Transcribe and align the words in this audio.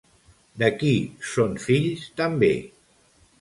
De 0.61 0.69
qui 0.79 0.93
són 1.33 1.53
fills 1.67 2.09
també? 2.23 2.51